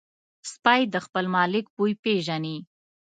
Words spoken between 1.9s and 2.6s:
پېژني.